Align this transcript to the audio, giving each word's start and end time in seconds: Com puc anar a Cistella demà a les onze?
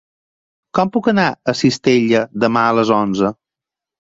Com 0.79 0.91
puc 0.95 1.09
anar 1.11 1.25
a 1.29 1.55
Cistella 1.59 2.23
demà 2.45 2.65
a 2.71 2.73
les 2.79 2.95
onze? 2.97 3.33